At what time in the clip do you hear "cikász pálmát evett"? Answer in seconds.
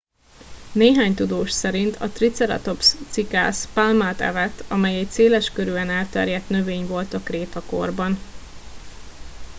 3.09-4.59